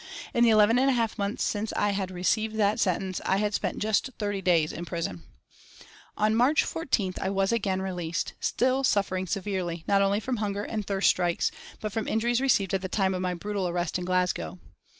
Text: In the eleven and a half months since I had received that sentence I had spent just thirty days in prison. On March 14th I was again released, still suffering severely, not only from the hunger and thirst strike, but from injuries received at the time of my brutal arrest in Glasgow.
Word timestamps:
In 0.33 0.43
the 0.43 0.49
eleven 0.49 0.79
and 0.79 0.89
a 0.89 0.93
half 0.93 1.19
months 1.19 1.43
since 1.43 1.71
I 1.73 1.91
had 1.91 2.09
received 2.09 2.55
that 2.55 2.79
sentence 2.79 3.21
I 3.23 3.37
had 3.37 3.53
spent 3.53 3.77
just 3.77 4.09
thirty 4.17 4.41
days 4.41 4.73
in 4.73 4.83
prison. 4.83 5.21
On 6.17 6.35
March 6.35 6.65
14th 6.65 7.19
I 7.21 7.29
was 7.29 7.51
again 7.51 7.83
released, 7.83 8.33
still 8.39 8.83
suffering 8.83 9.27
severely, 9.27 9.83
not 9.87 10.01
only 10.01 10.19
from 10.19 10.37
the 10.37 10.41
hunger 10.41 10.63
and 10.63 10.87
thirst 10.87 11.07
strike, 11.11 11.43
but 11.81 11.91
from 11.93 12.07
injuries 12.07 12.41
received 12.41 12.73
at 12.73 12.81
the 12.81 12.89
time 12.89 13.13
of 13.13 13.21
my 13.21 13.35
brutal 13.35 13.67
arrest 13.67 13.99
in 13.99 14.05
Glasgow. 14.05 14.57